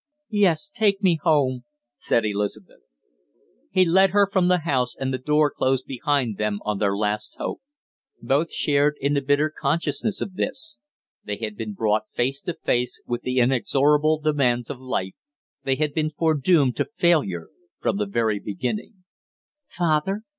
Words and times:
"Yes, 0.31 0.67
take 0.67 1.03
me 1.03 1.19
home," 1.21 1.63
said 1.99 2.25
Elizabeth. 2.25 2.81
He 3.69 3.85
led 3.85 4.09
her 4.09 4.27
from 4.27 4.47
the 4.47 4.61
house 4.61 4.95
and 4.95 5.13
the 5.13 5.19
door 5.19 5.51
closed 5.51 5.85
behind 5.85 6.39
them 6.39 6.57
on 6.65 6.79
their 6.79 6.97
last 6.97 7.35
hope. 7.37 7.61
Both 8.19 8.51
shared 8.51 8.95
in 8.99 9.13
the 9.13 9.21
bitter 9.21 9.53
consciousness 9.55 10.19
of 10.19 10.33
this. 10.33 10.79
They 11.23 11.37
had 11.37 11.55
been 11.55 11.73
brought 11.75 12.09
face 12.15 12.41
to 12.41 12.55
face 12.65 12.99
with 13.05 13.21
the 13.21 13.37
inexorable 13.37 14.19
demands 14.19 14.71
of 14.71 14.79
life, 14.79 15.13
they 15.65 15.75
had 15.75 15.93
been 15.93 16.09
foredoomed 16.09 16.75
to 16.77 16.85
failure 16.97 17.49
from 17.79 17.97
the 17.97 18.07
very 18.07 18.39
beginning. 18.39 19.03
"Father?" 19.67 20.23